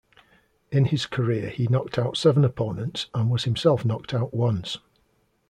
[0.71, 4.79] In his career he knocked out seven opponents and was himself knocked out once.